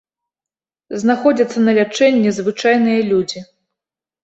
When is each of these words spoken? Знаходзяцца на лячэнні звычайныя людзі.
Знаходзяцца 1.03 1.59
на 1.67 1.71
лячэнні 1.79 2.29
звычайныя 2.39 3.01
людзі. 3.13 3.47